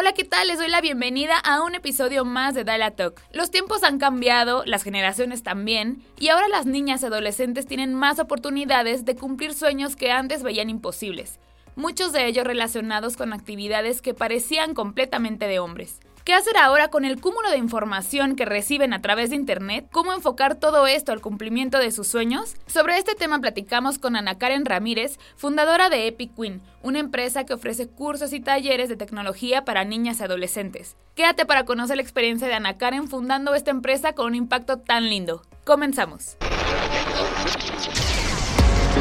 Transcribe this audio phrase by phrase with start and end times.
[0.00, 0.46] Hola, ¿qué tal?
[0.46, 3.20] Les doy la bienvenida a un episodio más de Dala Talk.
[3.32, 8.20] Los tiempos han cambiado, las generaciones también, y ahora las niñas y adolescentes tienen más
[8.20, 11.40] oportunidades de cumplir sueños que antes veían imposibles,
[11.74, 15.98] muchos de ellos relacionados con actividades que parecían completamente de hombres.
[16.28, 19.86] ¿Qué hacer ahora con el cúmulo de información que reciben a través de Internet?
[19.90, 22.54] ¿Cómo enfocar todo esto al cumplimiento de sus sueños?
[22.66, 27.54] Sobre este tema platicamos con Ana Karen Ramírez, fundadora de Epic Queen, una empresa que
[27.54, 30.98] ofrece cursos y talleres de tecnología para niñas y adolescentes.
[31.14, 35.08] Quédate para conocer la experiencia de Ana Karen fundando esta empresa con un impacto tan
[35.08, 35.40] lindo.
[35.64, 36.36] Comenzamos.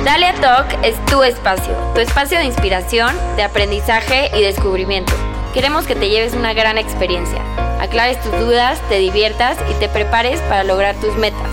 [0.06, 5.12] Dalia Talk es tu espacio, tu espacio de inspiración, de aprendizaje y descubrimiento.
[5.58, 7.42] Queremos que te lleves una gran experiencia,
[7.82, 11.50] aclares tus dudas, te diviertas y te prepares para lograr tus metas.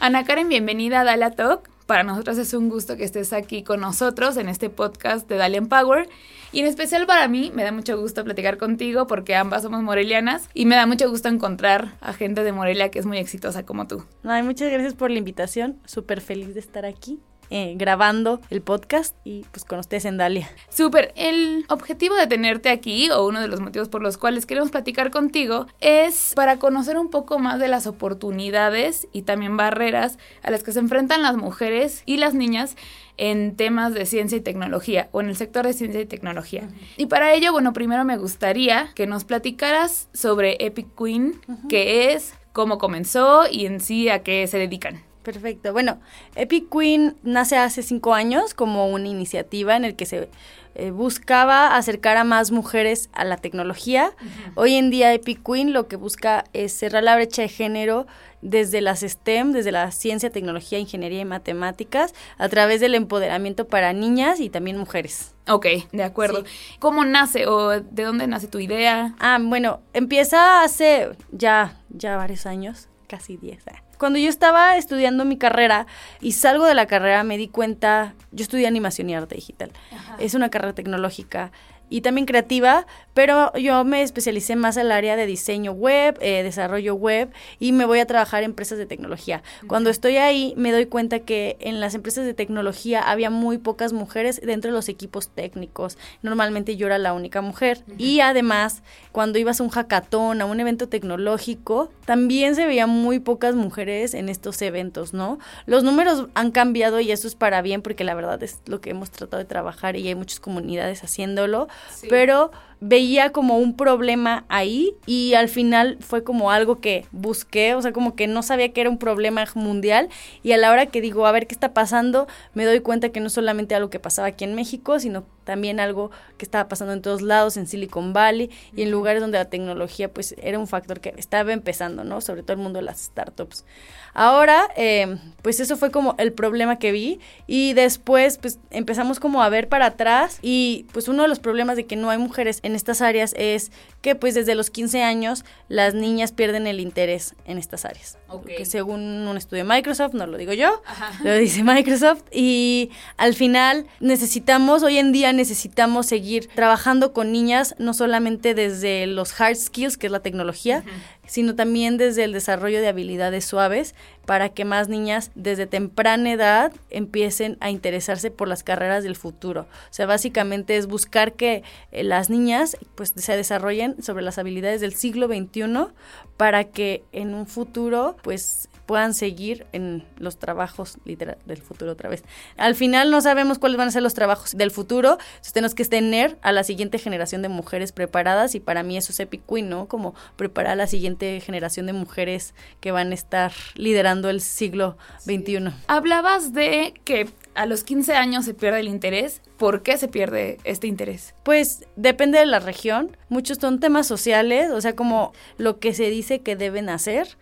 [0.00, 1.70] Ana Karen, bienvenida a Dalia Talk.
[1.86, 5.68] Para nosotros es un gusto que estés aquí con nosotros en este podcast de Dalian
[5.68, 6.08] Power.
[6.50, 10.48] Y en especial para mí, me da mucho gusto platicar contigo porque ambas somos morelianas
[10.52, 13.86] y me da mucho gusto encontrar a gente de Morelia que es muy exitosa como
[13.86, 14.04] tú.
[14.24, 15.78] Ay, muchas gracias por la invitación.
[15.84, 17.20] Súper feliz de estar aquí.
[17.52, 20.48] Eh, grabando el podcast y pues con ustedes en Dalia.
[20.68, 24.70] Súper, el objetivo de tenerte aquí o uno de los motivos por los cuales queremos
[24.70, 30.52] platicar contigo es para conocer un poco más de las oportunidades y también barreras a
[30.52, 32.76] las que se enfrentan las mujeres y las niñas
[33.16, 36.68] en temas de ciencia y tecnología o en el sector de ciencia y tecnología.
[36.96, 42.32] Y para ello, bueno, primero me gustaría que nos platicaras sobre Epic Queen, qué es,
[42.52, 45.09] cómo comenzó y en sí a qué se dedican.
[45.22, 45.72] Perfecto.
[45.72, 46.00] Bueno,
[46.34, 50.30] Epic Queen nace hace cinco años como una iniciativa en el que se
[50.74, 54.12] eh, buscaba acercar a más mujeres a la tecnología.
[54.54, 58.06] Hoy en día Epic Queen lo que busca es cerrar la brecha de género
[58.40, 63.92] desde las STEM, desde la ciencia, tecnología, ingeniería y matemáticas, a través del empoderamiento para
[63.92, 65.34] niñas y también mujeres.
[65.48, 66.44] Ok, de acuerdo.
[66.78, 69.14] ¿Cómo nace o de dónde nace tu idea?
[69.18, 75.26] Ah, bueno, empieza hace ya, ya varios años, casi 10 años cuando yo estaba estudiando
[75.26, 75.86] mi carrera
[76.22, 79.70] y salgo de la carrera me di cuenta, yo estudié animación y arte digital.
[80.18, 81.52] Es una carrera tecnológica
[81.90, 86.94] y también creativa, pero yo me especialicé más el área de diseño web, eh, desarrollo
[86.94, 89.42] web y me voy a trabajar en empresas de tecnología.
[89.66, 93.92] Cuando estoy ahí me doy cuenta que en las empresas de tecnología había muy pocas
[93.92, 95.98] mujeres dentro de los equipos técnicos.
[96.22, 97.84] Normalmente yo era la única mujer.
[97.98, 103.18] Y además, cuando ibas a un hackathon, a un evento tecnológico, también se veían muy
[103.18, 105.38] pocas mujeres en estos eventos, ¿no?
[105.66, 108.90] Los números han cambiado y eso es para bien porque la verdad es lo que
[108.90, 111.68] hemos tratado de trabajar y hay muchas comunidades haciéndolo
[112.08, 117.82] pero veía como un problema ahí y al final fue como algo que busqué, o
[117.82, 120.08] sea, como que no sabía que era un problema mundial
[120.42, 123.20] y a la hora que digo, a ver qué está pasando, me doy cuenta que
[123.20, 127.02] no solamente algo que pasaba aquí en México, sino también algo que estaba pasando en
[127.02, 131.00] todos lados, en Silicon Valley y en lugares donde la tecnología pues era un factor
[131.00, 132.20] que estaba empezando, ¿no?
[132.20, 133.64] Sobre todo el mundo de las startups.
[134.12, 139.42] Ahora, eh, pues eso fue como el problema que vi y después pues empezamos como
[139.42, 142.60] a ver para atrás y pues uno de los problemas de que no hay mujeres
[142.62, 143.70] en estas áreas es
[144.02, 148.18] que pues desde los 15 años las niñas pierden el interés en estas áreas.
[148.46, 150.82] Que según un estudio de Microsoft, no lo digo yo,
[151.22, 157.74] lo dice Microsoft y al final necesitamos, hoy en día necesitamos seguir trabajando con niñas
[157.78, 160.84] no solamente desde los hard skills, que es la tecnología,
[161.30, 163.94] sino también desde el desarrollo de habilidades suaves
[164.26, 169.60] para que más niñas desde temprana edad empiecen a interesarse por las carreras del futuro.
[169.62, 171.62] O sea, básicamente es buscar que
[171.92, 175.92] eh, las niñas pues se desarrollen sobre las habilidades del siglo XXI
[176.36, 182.08] para que en un futuro pues puedan seguir en los trabajos literal del futuro otra
[182.08, 182.24] vez.
[182.56, 185.84] Al final no sabemos cuáles van a ser los trabajos del futuro, entonces tenemos que
[185.84, 189.68] tener a la siguiente generación de mujeres preparadas y para mí eso es Epic Queen,
[189.68, 189.86] ¿no?
[189.86, 194.96] Como preparar a la siguiente generación de mujeres que van a estar liderando el siglo
[195.20, 195.70] XXI.
[195.86, 199.40] Hablabas de que a los 15 años se pierde el interés.
[199.56, 201.34] ¿Por qué se pierde este interés?
[201.44, 203.16] Pues depende de la región.
[203.28, 207.36] Muchos son temas sociales, o sea, como lo que se dice que deben hacer.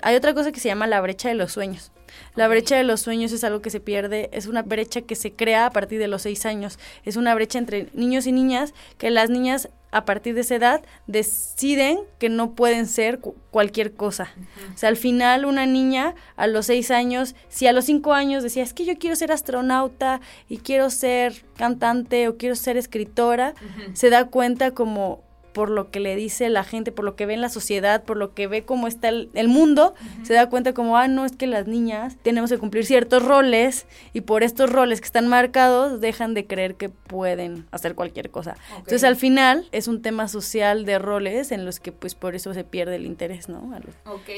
[0.00, 1.92] Hay otra cosa que se llama la brecha de los sueños.
[2.34, 5.32] La brecha de los sueños es algo que se pierde, es una brecha que se
[5.32, 6.78] crea a partir de los seis años.
[7.04, 10.82] Es una brecha entre niños y niñas que las niñas a partir de esa edad
[11.06, 14.32] deciden que no pueden ser cualquier cosa.
[14.74, 18.42] O sea, al final una niña a los seis años, si a los cinco años
[18.42, 23.52] decía, es que yo quiero ser astronauta y quiero ser cantante o quiero ser escritora,
[23.92, 25.22] se da cuenta como
[25.52, 28.16] por lo que le dice la gente, por lo que ve en la sociedad, por
[28.16, 31.46] lo que ve cómo está el, mundo, se da cuenta como, ah, no, es que
[31.46, 36.34] las niñas tenemos que cumplir ciertos roles y por estos roles que están marcados dejan
[36.34, 38.56] de creer que pueden hacer cualquier cosa.
[38.70, 42.54] Entonces al final es un tema social de roles en los que pues por eso
[42.54, 43.72] se pierde el interés, ¿no?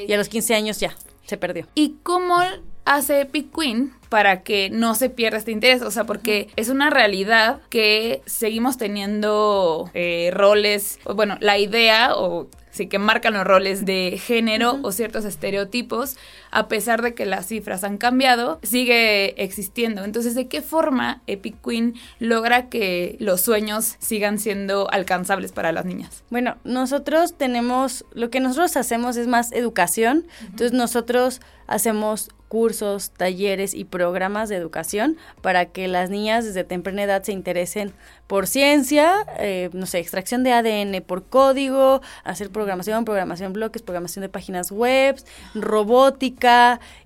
[0.07, 0.95] Y a los 15 años ya,
[1.27, 1.67] se perdió.
[1.75, 2.39] ¿Y cómo
[2.85, 5.83] hace Epic Queen para que no se pierda este interés?
[5.83, 12.49] O sea, porque es una realidad que seguimos teniendo eh, roles, bueno, la idea o
[12.75, 16.17] sí que marcan los roles de género o ciertos estereotipos,
[16.55, 20.05] a pesar de que las cifras han cambiado, sigue existiendo.
[20.05, 25.85] Entonces, ¿de qué forma Epic Queen logra que los sueños sigan siendo alcanzables para las
[25.85, 26.23] niñas?
[26.31, 33.75] Bueno, nosotros tenemos, lo que nosotros hacemos es más educación, entonces nosotros hacemos cursos, talleres
[33.75, 37.93] y programas de educación para que las niñas desde temprana edad se interesen
[38.29, 44.23] por ciencia, eh, no sé, extracción de ADN por código, hacer programación, programación bloques, programación
[44.23, 45.17] de páginas web,
[45.55, 46.44] robótica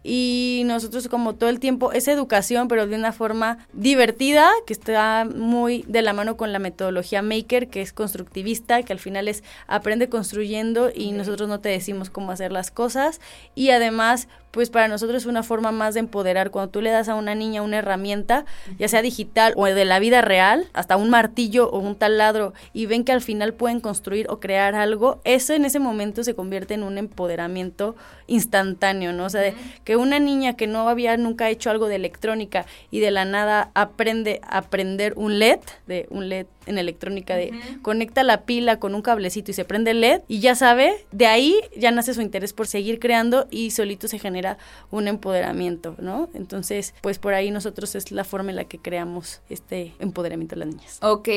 [0.02, 5.26] y nosotros como todo el tiempo es educación pero de una forma divertida que está
[5.32, 9.44] muy de la mano con la metodología Maker que es constructivista, que al final es
[9.66, 13.20] aprende construyendo y nosotros no te decimos cómo hacer las cosas
[13.54, 16.50] y además pues para nosotros es una forma más de empoderar.
[16.50, 18.44] Cuando tú le das a una niña una herramienta,
[18.78, 22.86] ya sea digital o de la vida real, hasta un martillo o un taladro, y
[22.86, 26.74] ven que al final pueden construir o crear algo, eso en ese momento se convierte
[26.74, 27.94] en un empoderamiento
[28.26, 29.27] instantáneo, ¿no?
[29.28, 29.52] O sea,
[29.84, 33.70] que una niña que no había nunca hecho algo de electrónica y de la nada
[33.74, 38.94] aprende a aprender un LED, de un LED en electrónica de conecta la pila con
[38.94, 42.20] un cablecito y se prende el LED y ya sabe, de ahí ya nace su
[42.20, 44.58] interés por seguir creando y solito se genera
[44.90, 46.28] un empoderamiento, ¿no?
[46.34, 50.60] Entonces, pues por ahí nosotros es la forma en la que creamos este empoderamiento de
[50.60, 50.98] las niñas.
[51.02, 51.28] Ok,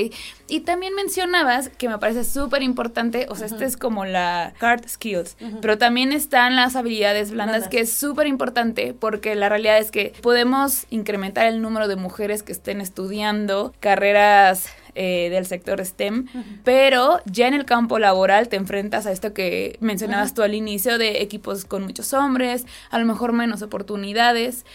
[0.48, 4.88] y también mencionabas que me parece súper importante, o sea, este es como la card
[4.88, 9.92] skills, pero también están las habilidades blandas, que es súper importante porque la realidad es
[9.92, 16.28] que podemos incrementar el número de mujeres que estén estudiando carreras eh, del sector STEM,
[16.64, 20.98] pero ya en el campo laboral te enfrentas a esto que mencionabas tú al inicio
[20.98, 24.66] de equipos con muchos hombres, a lo mejor menos oportunidades.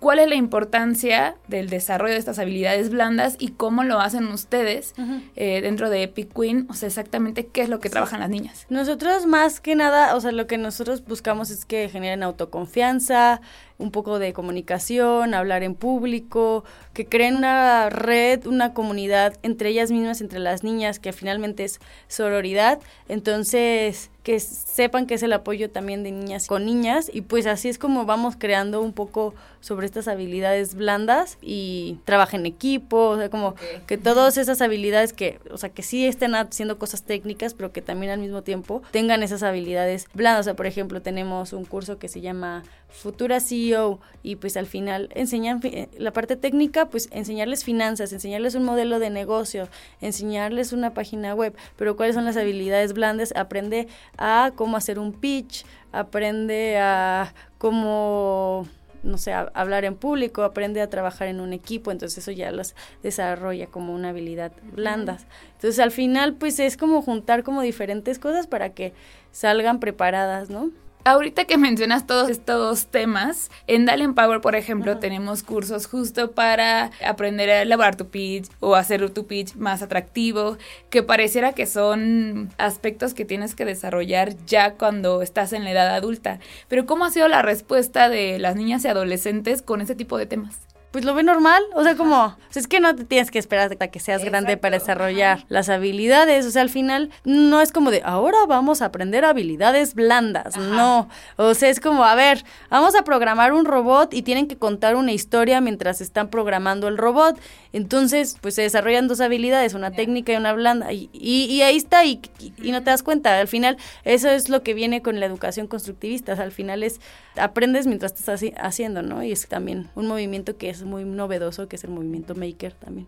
[0.00, 4.94] ¿Cuál es la importancia del desarrollo de estas habilidades blandas y cómo lo hacen ustedes
[5.36, 6.66] eh, dentro de Epic Queen?
[6.70, 8.64] O sea, exactamente qué es lo que trabajan las niñas.
[8.70, 13.42] Nosotros más que nada, o sea, lo que nosotros buscamos es que generen autoconfianza,
[13.80, 19.90] un poco de comunicación, hablar en público, que creen una red, una comunidad entre ellas
[19.90, 22.78] mismas, entre las niñas, que finalmente es sororidad.
[23.08, 27.68] Entonces, que sepan que es el apoyo también de niñas con niñas y pues así
[27.68, 33.16] es como vamos creando un poco sobre estas habilidades blandas y trabajen en equipo, o
[33.16, 33.54] sea, como
[33.86, 37.82] que todas esas habilidades que, o sea, que sí estén haciendo cosas técnicas, pero que
[37.82, 40.40] también al mismo tiempo tengan esas habilidades blandas.
[40.40, 44.66] O sea, por ejemplo, tenemos un curso que se llama Futura CEO y pues al
[44.66, 49.68] final enseñan eh, la parte técnica, pues enseñarles finanzas, enseñarles un modelo de negocio,
[50.00, 53.88] enseñarles una página web, pero cuáles son las habilidades blandas, aprende
[54.18, 58.66] a cómo hacer un pitch, aprende a cómo
[59.02, 62.74] no sé, hablar en público, aprende a trabajar en un equipo, entonces eso ya los
[63.02, 65.18] desarrolla como una habilidad blanda.
[65.54, 68.92] Entonces al final pues es como juntar como diferentes cosas para que
[69.32, 70.70] salgan preparadas, ¿no?
[71.02, 76.90] Ahorita que mencionas todos estos temas, en Dalen Power, por ejemplo, tenemos cursos justo para
[77.04, 80.58] aprender a elaborar tu pitch o hacer tu pitch más atractivo,
[80.90, 85.94] que pareciera que son aspectos que tienes que desarrollar ya cuando estás en la edad
[85.94, 86.38] adulta.
[86.68, 90.26] Pero ¿cómo ha sido la respuesta de las niñas y adolescentes con ese tipo de
[90.26, 90.69] temas?
[90.90, 91.62] Pues lo ve normal.
[91.74, 94.78] O sea, como, es que no te tienes que esperar hasta que seas grande para
[94.78, 96.46] desarrollar las habilidades.
[96.46, 100.56] O sea, al final no es como de, ahora vamos a aprender habilidades blandas.
[100.56, 101.08] No.
[101.36, 104.96] O sea, es como, a ver, vamos a programar un robot y tienen que contar
[104.96, 107.38] una historia mientras están programando el robot.
[107.72, 110.92] Entonces, pues se desarrollan dos habilidades, una técnica y una blanda.
[110.92, 113.38] Y, y, ahí está, y, y, no te das cuenta.
[113.38, 116.32] Al final, eso es lo que viene con la educación constructivista.
[116.32, 117.00] O sea, al final es,
[117.36, 119.22] aprendes mientras estás haciendo, ¿no?
[119.22, 123.06] Y es también un movimiento que es muy novedoso, que es el movimiento maker también.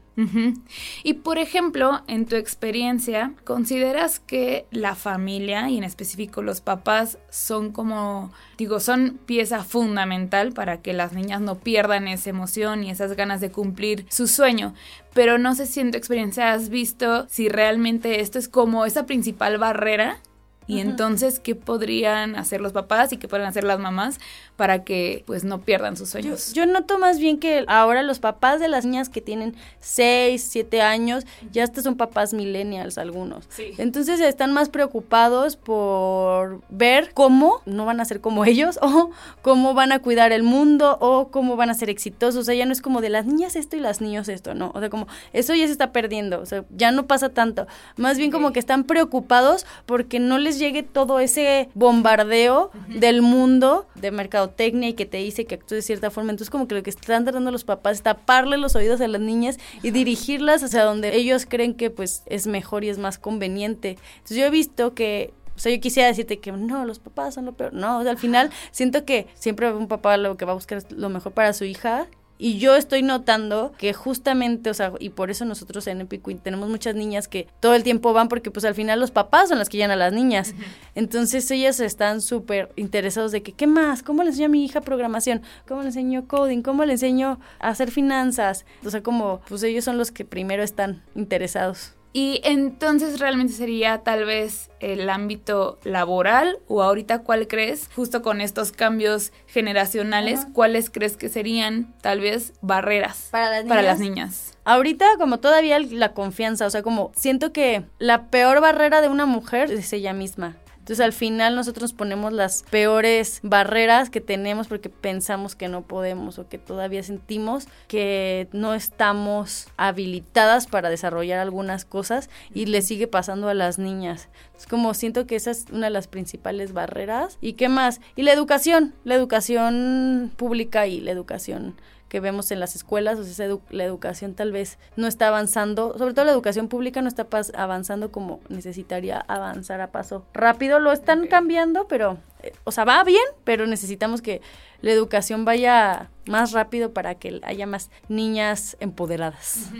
[1.02, 7.18] Y por ejemplo, en tu experiencia, ¿consideras que la familia y en específico los papás
[7.30, 12.90] son como, digo, son pieza fundamental para que las niñas no pierdan esa emoción y
[12.90, 14.74] esas ganas de cumplir su sueño?
[15.14, 19.06] Pero no sé si en tu experiencia has visto si realmente esto es como esa
[19.06, 20.20] principal barrera
[20.66, 24.20] Y entonces, ¿qué podrían hacer los papás y qué podrían hacer las mamás
[24.62, 26.52] para que pues no pierdan sus sueños?
[26.52, 30.80] Yo, noto más bien que ahora los papás de las niñas que tienen 6, 7
[30.80, 33.48] años, ya hasta son papás millennials algunos.
[33.78, 39.10] Entonces están más preocupados por ver cómo no van a ser como ellos o
[39.42, 42.42] cómo van a cuidar el mundo o cómo van a ser exitosos.
[42.42, 44.70] O sea, ya no es como de las niñas esto y las niños esto, ¿no?
[44.76, 46.40] O sea, como eso ya se está perdiendo.
[46.40, 47.66] O sea, ya no pasa tanto.
[47.96, 53.88] Más bien como que están preocupados porque no les llegue todo ese bombardeo del mundo
[53.96, 54.12] de
[54.52, 56.30] mercadotecnia y que te dice que actúes de cierta forma.
[56.30, 59.20] Entonces como que lo que están tratando los papás es taparle los oídos a las
[59.20, 63.98] niñas y dirigirlas hacia donde ellos creen que pues es mejor y es más conveniente.
[64.16, 67.44] Entonces yo he visto que o sea, yo quisiera decirte que no, los papás son
[67.44, 67.74] lo peor.
[67.74, 70.78] No, o sea, al final siento que siempre un papá lo que va a buscar
[70.78, 72.06] es lo mejor para su hija
[72.42, 76.40] y yo estoy notando que justamente, o sea, y por eso nosotros en Epic Queen
[76.40, 79.60] tenemos muchas niñas que todo el tiempo van porque pues al final los papás son
[79.60, 80.52] las que llevan a las niñas.
[80.96, 84.02] Entonces ellas están súper interesados de que, ¿qué más?
[84.02, 85.42] ¿Cómo le enseño a mi hija programación?
[85.68, 86.62] ¿Cómo le enseño coding?
[86.62, 88.66] ¿Cómo le enseño a hacer finanzas?
[88.84, 91.94] O sea, como, pues ellos son los que primero están interesados.
[92.12, 98.40] Y entonces realmente sería tal vez el ámbito laboral o ahorita cuál crees, justo con
[98.40, 104.58] estos cambios generacionales, cuáles crees que serían tal vez barreras para las, niñas?
[104.64, 109.24] Ahorita como todavía la confianza, o sea, como siento que la peor barrera de una
[109.24, 110.56] mujer es ella misma.
[110.82, 116.40] Entonces al final nosotros ponemos las peores barreras que tenemos porque pensamos que no podemos
[116.40, 123.06] o que todavía sentimos que no estamos habilitadas para desarrollar algunas cosas y le sigue
[123.06, 124.28] pasando a las niñas.
[124.58, 127.38] Es como siento que esa es una de las principales barreras.
[127.40, 128.00] ¿Y qué más?
[128.16, 131.76] Y la educación, la educación pública y la educación
[132.12, 136.12] que vemos en las escuelas, o sea, la educación tal vez no está avanzando, sobre
[136.12, 141.26] todo la educación pública no está avanzando como necesitaría avanzar a paso rápido, lo están
[141.26, 144.42] cambiando, pero, eh, o sea, va bien, pero necesitamos que
[144.82, 149.70] la educación vaya más rápido para que haya más niñas empoderadas.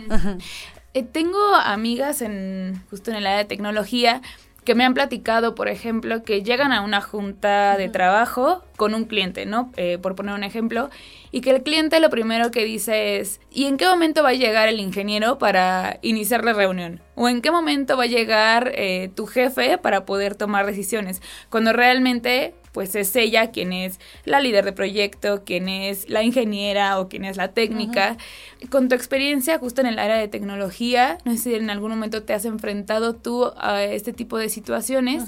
[0.95, 4.21] Eh, tengo amigas en justo en el área de tecnología
[4.63, 9.05] que me han platicado, por ejemplo, que llegan a una junta de trabajo con un
[9.05, 9.71] cliente, ¿no?
[9.75, 10.89] Eh, por poner un ejemplo,
[11.33, 14.33] y que el cliente lo primero que dice es, ¿y en qué momento va a
[14.33, 17.01] llegar el ingeniero para iniciar la reunión?
[17.15, 21.23] ¿O en qué momento va a llegar eh, tu jefe para poder tomar decisiones?
[21.49, 26.99] Cuando realmente pues es ella quien es la líder de proyecto, quien es la ingeniera
[26.99, 28.17] o quien es la técnica.
[28.69, 32.21] Con tu experiencia justo en el área de tecnología, no sé si en algún momento
[32.21, 35.23] te has enfrentado tú a este tipo de situaciones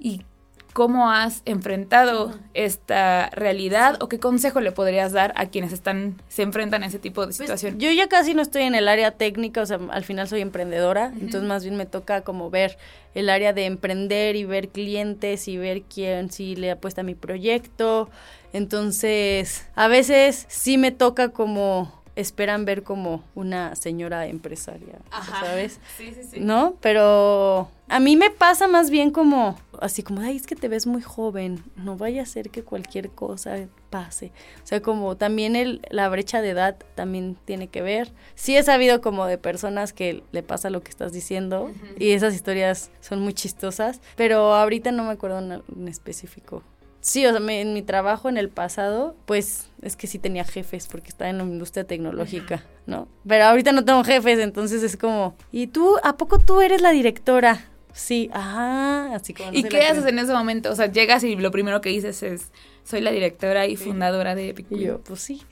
[0.00, 0.22] y
[0.72, 6.42] cómo has enfrentado esta realidad o qué consejo le podrías dar a quienes están se
[6.42, 7.78] enfrentan a ese tipo de pues, situación.
[7.78, 11.12] yo ya casi no estoy en el área técnica, o sea, al final soy emprendedora,
[11.20, 12.78] entonces más bien me toca como ver
[13.14, 17.14] el área de emprender y ver clientes y ver quién sí le apuesta a mi
[17.14, 18.08] proyecto.
[18.52, 24.98] Entonces, a veces sí me toca como esperan ver como una señora empresaria,
[25.40, 25.78] ¿sabes?
[25.96, 26.40] Sí, sí, sí.
[26.40, 26.74] ¿No?
[26.80, 30.88] Pero a mí me pasa más bien como, así como, ay, es que te ves
[30.88, 33.56] muy joven, no vaya a ser que cualquier cosa
[33.88, 34.32] pase.
[34.64, 38.12] O sea, como también el, la brecha de edad también tiene que ver.
[38.34, 41.70] Sí he sabido como de personas que le pasa lo que estás diciendo
[42.00, 46.64] y esas historias son muy chistosas, pero ahorita no me acuerdo en específico
[47.00, 50.88] Sí, o sea, en mi trabajo en el pasado, pues es que sí tenía jefes
[50.88, 53.08] porque estaba en la industria tecnológica, ¿no?
[53.26, 56.90] Pero ahorita no tengo jefes, entonces es como, ¿y tú, a poco tú eres la
[56.90, 57.66] directora?
[57.92, 59.50] Sí, ah, así como...
[59.52, 60.70] ¿Y qué haces en ese momento?
[60.70, 62.52] O sea, llegas y lo primero que dices es,
[62.88, 65.42] soy la directora y fundadora de Epic Y yo, pues sí.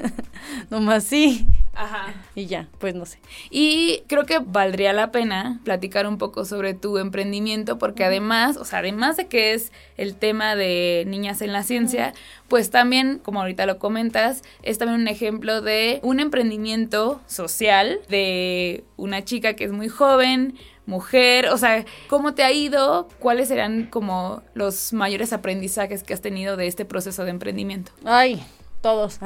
[0.70, 1.46] Nomás sí.
[1.74, 2.14] Ajá.
[2.34, 3.18] Y ya, pues no sé.
[3.50, 8.64] Y creo que valdría la pena platicar un poco sobre tu emprendimiento, porque además, o
[8.64, 12.14] sea, además de que es el tema de niñas en la ciencia,
[12.48, 18.84] pues también, como ahorita lo comentas, es también un ejemplo de un emprendimiento social de
[18.96, 20.54] una chica que es muy joven,
[20.86, 23.08] mujer, o sea, ¿cómo te ha ido?
[23.18, 27.92] ¿Cuáles serán como los mayores aprendizajes que has tenido de este proceso de emprendimiento?
[28.04, 28.42] Ay,
[28.80, 29.18] todos.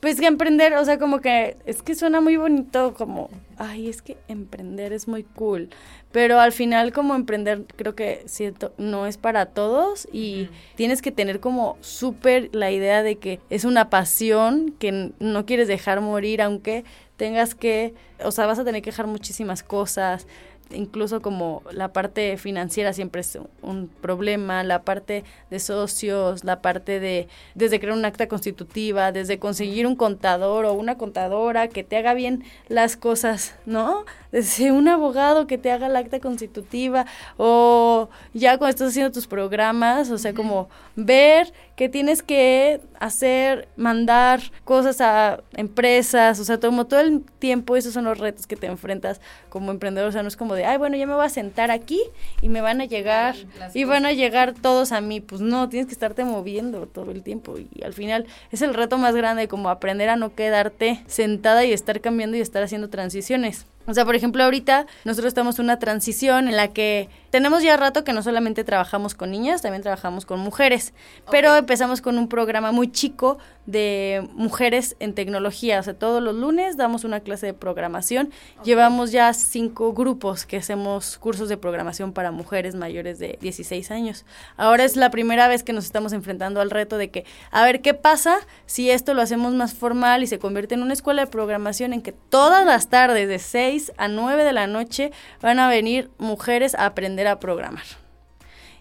[0.00, 4.00] Pues que emprender, o sea, como que es que suena muy bonito, como, ay, es
[4.00, 5.70] que emprender es muy cool.
[6.12, 11.10] Pero al final, como emprender, creo que cierto, no es para todos y tienes que
[11.10, 16.42] tener como súper la idea de que es una pasión que no quieres dejar morir,
[16.42, 16.84] aunque
[17.18, 17.94] tengas que,
[18.24, 20.26] o sea, vas a tener que dejar muchísimas cosas,
[20.70, 27.00] incluso como la parte financiera siempre es un problema, la parte de socios, la parte
[27.00, 31.96] de desde crear un acta constitutiva, desde conseguir un contador o una contadora que te
[31.96, 34.04] haga bien las cosas, ¿no?
[34.30, 37.06] Desde un abogado que te haga el acta constitutiva
[37.36, 43.68] o ya cuando estás haciendo tus programas, o sea, como ver que tienes que hacer,
[43.76, 48.56] mandar cosas a empresas, o sea, como todo el tiempo esos son los retos que
[48.56, 51.24] te enfrentas como emprendedor, o sea, no es como de, ay, bueno, ya me voy
[51.24, 52.02] a sentar aquí
[52.42, 53.36] y me van a llegar
[53.74, 57.22] y van a llegar todos a mí, pues no, tienes que estarte moviendo todo el
[57.22, 61.64] tiempo y al final es el reto más grande como aprender a no quedarte sentada
[61.64, 63.66] y estar cambiando y estar haciendo transiciones.
[63.88, 67.74] O sea, por ejemplo, ahorita nosotros estamos en una transición en la que tenemos ya
[67.78, 70.92] rato que no solamente trabajamos con niñas, también trabajamos con mujeres,
[71.30, 75.80] pero empezamos con un programa muy chico de mujeres en tecnología.
[75.80, 78.30] O sea, todos los lunes damos una clase de programación.
[78.62, 84.26] Llevamos ya cinco grupos que hacemos cursos de programación para mujeres mayores de 16 años.
[84.58, 87.80] Ahora es la primera vez que nos estamos enfrentando al reto de que, a ver,
[87.80, 91.30] ¿qué pasa si esto lo hacemos más formal y se convierte en una escuela de
[91.30, 95.68] programación en que todas las tardes de 6 a 9 de la noche van a
[95.68, 98.07] venir mujeres a aprender a programar?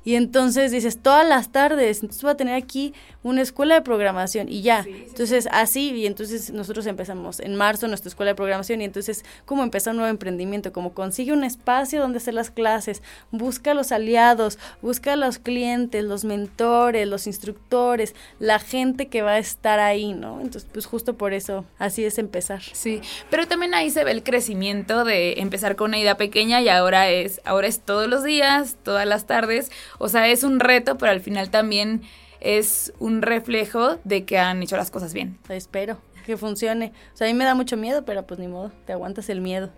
[0.07, 4.47] Y entonces dices, todas las tardes, entonces voy a tener aquí una escuela de programación
[4.47, 4.85] y ya.
[4.87, 9.63] entonces, así, y entonces nosotros empezamos en marzo nuestra escuela de programación y entonces, como
[9.63, 10.71] empezar un nuevo emprendimiento?
[10.71, 16.23] Como consigue un espacio donde hacer las clases, busca los aliados, busca los clientes, los
[16.23, 20.39] mentores, los instructores, la gente que va a estar ahí, ¿no?
[20.39, 22.61] Entonces, pues justo por eso, así es empezar.
[22.61, 26.69] Sí, pero también ahí se ve el crecimiento de empezar con una idea pequeña y
[26.69, 30.97] ahora es, ahora es todos los días, todas las tardes o sea, es un reto,
[30.97, 32.01] pero al final también
[32.39, 35.37] es un reflejo de que han hecho las cosas bien.
[35.49, 36.91] Espero que funcione.
[37.13, 39.41] O sea, a mí me da mucho miedo, pero pues ni modo, te aguantas el
[39.41, 39.71] miedo.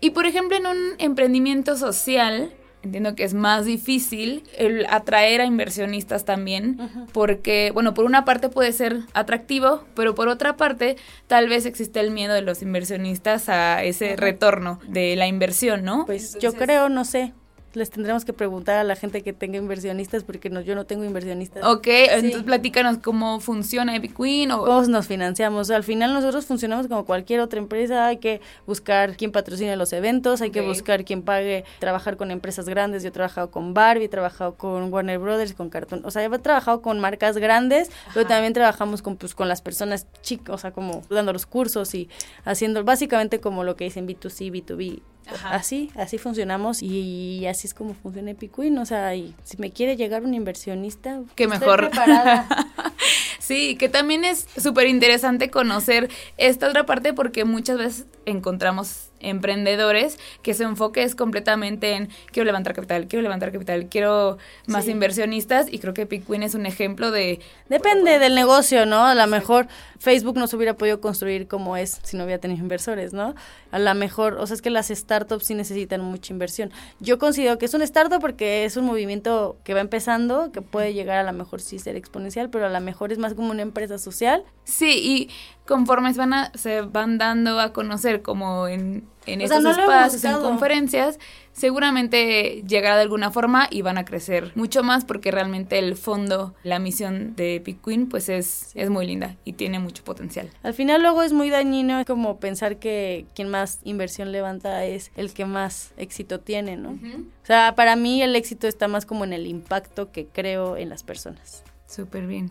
[0.00, 5.46] Y por ejemplo, en un emprendimiento social, entiendo que es más difícil el atraer a
[5.46, 6.78] inversionistas también,
[7.12, 11.98] porque, bueno, por una parte puede ser atractivo, pero por otra parte tal vez existe
[11.98, 16.06] el miedo de los inversionistas a ese retorno de la inversión, ¿no?
[16.06, 17.34] Pues yo creo, no sé,
[17.76, 21.04] les tendremos que preguntar a la gente que tenga inversionistas porque no, yo no tengo
[21.04, 21.62] inversionistas.
[21.64, 24.64] Ok, entonces platícanos cómo funciona Epic Queen o...
[24.64, 25.70] ¿Cómo nos financiamos?
[25.70, 30.40] Al final nosotros funcionamos como cualquier otra empresa, hay que buscar quién patrocine los eventos,
[30.40, 34.08] hay que buscar quién pague, trabajar con empresas grandes, yo he trabajado con Barbie, he
[34.08, 38.54] trabajado con Warner Brothers, con Cartoon, o sea, he trabajado con marcas grandes, pero también
[38.54, 42.08] trabajamos con, pues, con las personas chicas, o sea, como dando los cursos y
[42.44, 45.02] haciendo básicamente como lo que dicen B2C, B2B,
[45.44, 48.78] Así, así funcionamos y así es como funciona Epicuin.
[48.78, 51.90] O sea, y si me quiere llegar un inversionista, que mejor.
[53.38, 60.18] sí, que también es súper interesante conocer esta otra parte porque muchas veces encontramos emprendedores
[60.42, 65.66] que su enfoque es completamente en quiero levantar capital, quiero levantar capital, quiero más inversionistas
[65.72, 67.40] y creo que Piquin es un ejemplo de...
[67.68, 69.06] Depende del negocio, ¿no?
[69.06, 72.62] A lo mejor Facebook no se hubiera podido construir como es si no hubiera tenido
[72.62, 73.34] inversores, ¿no?
[73.70, 76.70] A lo mejor, o sea, es que las startups sí necesitan mucha inversión.
[77.00, 80.94] Yo considero que es un startup porque es un movimiento que va empezando, que puede
[80.94, 83.62] llegar a lo mejor sí ser exponencial, pero a lo mejor es más como una
[83.62, 84.44] empresa social.
[84.64, 85.30] Sí, y
[85.66, 90.40] conforme se van, a, se van dando a conocer como en, en estos espacios, en
[90.40, 91.18] conferencias,
[91.52, 96.54] seguramente llegará de alguna forma y van a crecer mucho más porque realmente el fondo,
[96.62, 100.50] la misión de Epic Queen, pues es, es muy linda y tiene mucho potencial.
[100.62, 105.32] Al final luego es muy dañino como pensar que quien más inversión levanta es el
[105.32, 106.90] que más éxito tiene, ¿no?
[106.90, 110.88] O sea, para mí el éxito está más como en el impacto que creo en
[110.88, 111.64] las personas.
[111.86, 112.50] Súper bien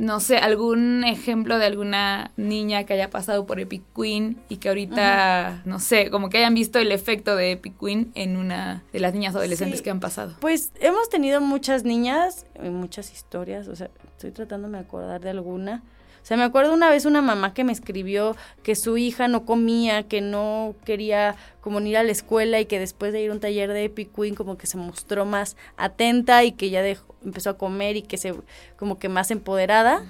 [0.00, 4.68] no sé, algún ejemplo de alguna niña que haya pasado por Epic Queen y que
[4.68, 9.00] ahorita, no sé, como que hayan visto el efecto de Epic Queen en una de
[9.00, 10.36] las niñas adolescentes que han pasado.
[10.40, 15.82] Pues hemos tenido muchas niñas, muchas historias, o sea, estoy tratando de acordar de alguna.
[16.22, 19.44] O sea, me acuerdo una vez una mamá que me escribió que su hija no
[19.44, 23.32] comía, que no quería como ir a la escuela y que después de ir a
[23.32, 27.14] un taller de Epic Queen como que se mostró más atenta y que ya dejó,
[27.24, 28.34] empezó a comer y que se
[28.76, 30.04] como que más empoderada.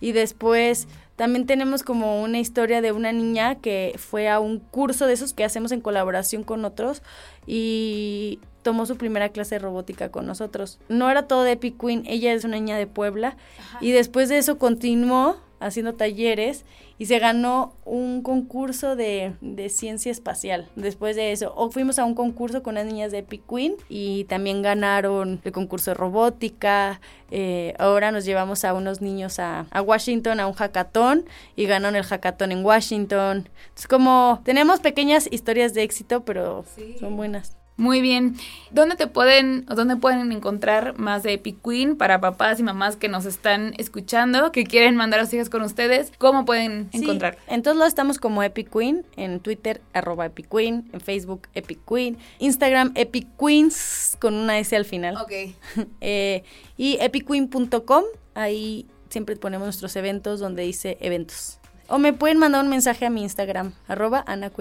[0.00, 5.06] Y después también tenemos como una historia de una niña que fue a un curso
[5.06, 7.02] de esos que hacemos en colaboración con otros
[7.46, 10.78] y tomó su primera clase de robótica con nosotros.
[10.88, 13.36] No era todo de Epic Queen, ella es una niña de Puebla
[13.80, 16.64] y después de eso continuó haciendo talleres
[16.98, 19.34] y se ganó un concurso de,
[19.68, 20.68] ciencia espacial.
[20.74, 24.24] Después de eso, o fuimos a un concurso con las niñas de Epic Queen y
[24.24, 27.00] también ganaron el concurso de robótica.
[27.30, 31.24] Eh, ahora nos llevamos a unos niños a, a, Washington a un hackathon
[31.56, 33.48] y ganaron el hackathon en Washington.
[33.76, 36.64] Es como tenemos pequeñas historias de éxito, pero
[36.98, 37.59] son buenas.
[37.80, 38.36] Muy bien.
[38.72, 42.96] ¿Dónde te pueden o dónde pueden encontrar más de Epic Queen para papás y mamás
[42.96, 46.12] que nos están escuchando, que quieren mandar a sus hijas con ustedes?
[46.18, 47.38] ¿Cómo pueden encontrar?
[47.46, 51.78] En todos lados estamos como Epic Queen, en Twitter arroba Epic Queen, en Facebook Epic
[51.88, 55.16] Queen, Instagram Epic Queens con una S al final.
[55.16, 55.32] Ok.
[56.02, 56.44] eh,
[56.76, 61.58] y epicqueen.com, ahí siempre ponemos nuestros eventos donde dice eventos.
[61.88, 64.52] O me pueden mandar un mensaje a mi Instagram, arroba Ana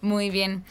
[0.00, 0.64] Muy bien.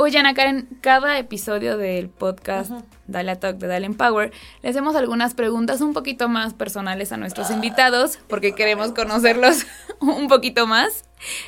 [0.00, 2.70] Oye, Ana Karen, cada episodio del podcast
[3.08, 4.30] Dale a Talk de Dale Empower,
[4.62, 9.66] le hacemos algunas preguntas un poquito más personales a nuestros invitados, porque queremos conocerlos
[9.98, 11.04] un poquito más.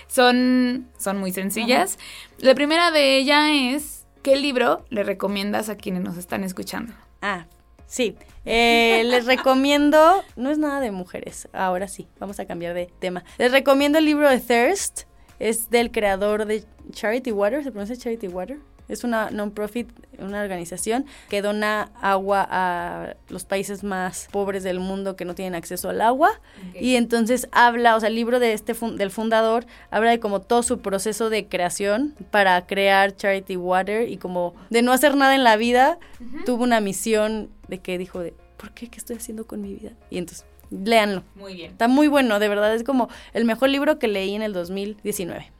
[0.08, 1.96] Son, son muy sencillas.
[2.38, 6.92] La primera de ella es, ¿qué libro le recomiendas a quienes nos están escuchando?
[7.22, 7.46] Ah,
[7.86, 8.16] sí.
[8.46, 13.22] Eh, les recomiendo, no es nada de mujeres, ahora sí, vamos a cambiar de tema.
[13.38, 15.02] Les recomiendo el libro de Thirst
[15.40, 18.58] es del creador de Charity Water, ¿se pronuncia Charity Water?
[18.88, 25.14] Es una non-profit, una organización que dona agua a los países más pobres del mundo
[25.14, 26.40] que no tienen acceso al agua.
[26.74, 30.64] Y entonces habla, o sea, el libro de este del fundador habla de como todo
[30.64, 35.44] su proceso de creación para crear Charity Water y como de no hacer nada en
[35.44, 36.00] la vida,
[36.44, 38.88] tuvo una misión de que dijo de, ¿por qué?
[38.88, 39.92] ¿Qué estoy haciendo con mi vida?
[40.10, 41.22] Y entonces léanlo.
[41.34, 41.72] Muy bien.
[41.72, 45.50] Está muy bueno, de verdad, es como el mejor libro que leí en el 2019.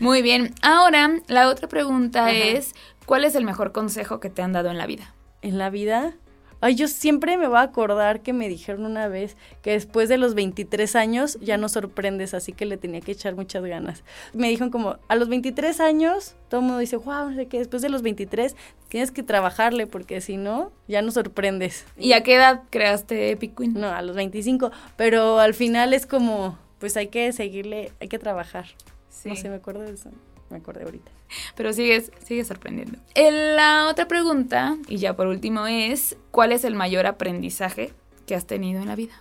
[0.00, 0.54] Muy bien.
[0.62, 2.74] Ahora, la otra pregunta es,
[3.06, 5.14] ¿cuál es el mejor consejo que te han dado en la vida?
[5.42, 6.14] En la vida,
[6.60, 10.18] Ay, yo siempre me voy a acordar que me dijeron una vez que después de
[10.18, 14.02] los 23 años ya no sorprendes, así que le tenía que echar muchas ganas.
[14.32, 17.58] Me dijeron como, a los 23 años, todo el mundo dice, wow, no sé qué,
[17.58, 18.56] después de los 23
[18.88, 21.86] tienes que trabajarle porque si no, ya no sorprendes.
[21.96, 23.74] ¿Y a qué edad creaste Epic Queen?
[23.74, 28.18] No, a los 25, pero al final es como, pues hay que seguirle, hay que
[28.18, 28.66] trabajar.
[29.10, 29.28] Sí.
[29.28, 30.10] No sé, me acuerdo de eso
[30.50, 31.10] me acordé ahorita.
[31.56, 32.98] Pero sigues, sigues sorprendiendo.
[33.14, 37.92] La otra pregunta, y ya por último, es ¿cuál es el mayor aprendizaje
[38.26, 39.14] que has tenido en la vida?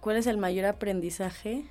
[0.00, 1.64] ¿Cuál es el mayor aprendizaje?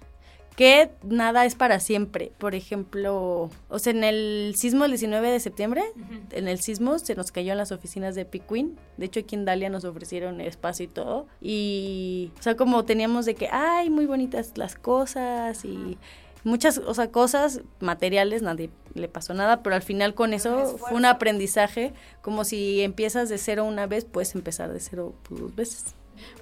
[0.55, 2.31] Que nada es para siempre.
[2.37, 5.83] Por ejemplo, o sea, en el sismo del 19 de septiembre,
[6.31, 8.77] en el sismo se nos cayó en las oficinas de Piquin.
[8.97, 11.27] De hecho, aquí en Dalia nos ofrecieron espacio y todo.
[11.41, 15.97] Y, o sea, como teníamos de que, ay, muy bonitas las cosas y
[16.43, 20.97] muchas o sea, cosas materiales, nadie le pasó nada, pero al final con eso fue
[20.97, 25.95] un aprendizaje, como si empiezas de cero una vez, puedes empezar de cero dos veces.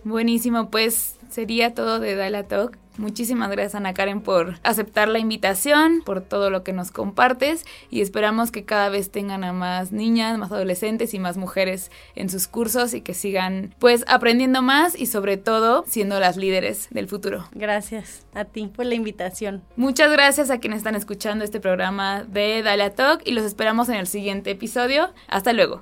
[0.03, 2.77] Buenísimo, pues sería todo de Dala Talk.
[2.97, 8.01] Muchísimas gracias Ana Karen por aceptar la invitación, por todo lo que nos compartes y
[8.01, 12.47] esperamos que cada vez tengan a más niñas, más adolescentes y más mujeres en sus
[12.47, 17.47] cursos y que sigan pues aprendiendo más y sobre todo siendo las líderes del futuro.
[17.53, 19.61] Gracias a ti por la invitación.
[19.75, 23.95] Muchas gracias a quienes están escuchando este programa de Dala Talk y los esperamos en
[23.95, 25.09] el siguiente episodio.
[25.27, 25.81] Hasta luego.